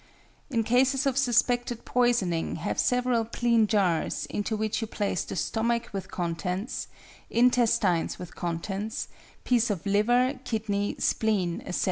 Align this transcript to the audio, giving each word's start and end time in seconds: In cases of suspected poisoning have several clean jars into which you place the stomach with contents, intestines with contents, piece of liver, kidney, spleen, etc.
In 0.49 0.63
cases 0.63 1.05
of 1.05 1.15
suspected 1.15 1.85
poisoning 1.85 2.55
have 2.55 2.79
several 2.79 3.23
clean 3.23 3.67
jars 3.67 4.25
into 4.31 4.57
which 4.57 4.81
you 4.81 4.87
place 4.87 5.23
the 5.23 5.35
stomach 5.35 5.89
with 5.93 6.09
contents, 6.09 6.87
intestines 7.29 8.17
with 8.17 8.35
contents, 8.35 9.09
piece 9.43 9.69
of 9.69 9.85
liver, 9.85 10.39
kidney, 10.43 10.95
spleen, 10.97 11.61
etc. 11.67 11.79